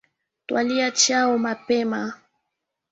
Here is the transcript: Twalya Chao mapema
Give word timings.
Twalya 0.47 0.87
Chao 1.01 1.37
mapema 1.37 2.01